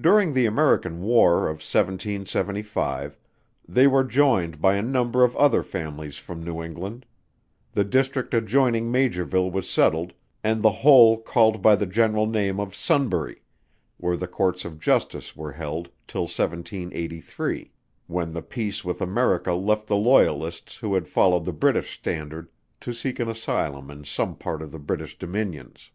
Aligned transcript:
During 0.00 0.32
the 0.32 0.46
American 0.46 1.02
War 1.02 1.48
of 1.48 1.56
1775, 1.58 3.18
they 3.66 3.88
were 3.88 4.04
joined 4.04 4.60
by 4.60 4.76
a 4.76 4.80
number 4.80 5.24
of 5.24 5.34
other 5.34 5.64
families 5.64 6.16
from 6.18 6.44
New 6.44 6.62
England: 6.62 7.04
the 7.72 7.82
district 7.82 8.32
adjoining 8.32 8.92
Maugerville 8.92 9.50
was 9.50 9.68
settled, 9.68 10.12
and 10.44 10.62
the 10.62 10.70
whole 10.86 11.20
called 11.20 11.62
by 11.62 11.74
the 11.74 11.84
general 11.86 12.26
name 12.28 12.60
of 12.60 12.76
Sunbury, 12.76 13.42
where 13.96 14.16
the 14.16 14.28
Courts 14.28 14.64
of 14.64 14.78
Justice 14.78 15.34
were 15.34 15.50
held 15.54 15.90
till 16.06 16.26
1783: 16.30 17.72
when 18.06 18.32
the 18.32 18.42
peace 18.42 18.84
with 18.84 19.00
America 19.00 19.52
left 19.52 19.88
the 19.88 19.96
Loyalists 19.96 20.76
who 20.76 20.94
had 20.94 21.08
followed 21.08 21.44
the 21.44 21.52
British 21.52 21.92
standard, 21.98 22.50
to 22.80 22.92
seek 22.94 23.18
an 23.18 23.28
asylum 23.28 23.90
in 23.90 24.04
some 24.04 24.36
part 24.36 24.62
of 24.62 24.70
the 24.70 24.78
British 24.78 25.18
dominions. 25.18 25.90